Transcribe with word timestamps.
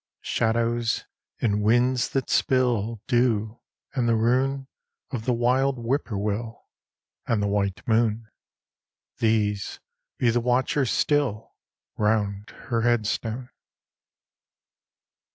Shadows, 0.23 1.05
and 1.41 1.61
winds 1.61 2.09
that 2.09 2.27
spill 2.27 3.03
Dew; 3.05 3.59
and 3.93 4.09
the 4.09 4.15
rune 4.15 4.65
Of 5.11 5.25
the 5.25 5.31
wild 5.33 5.75
whippoorwill; 5.77 6.65
And 7.27 7.39
the 7.39 7.45
white 7.47 7.87
moon; 7.87 8.27
These 9.19 9.79
be 10.17 10.31
the 10.31 10.41
watchers 10.41 10.89
still 10.89 11.53
Round 11.97 12.49
her 12.49 12.81
headstone. 12.81 13.51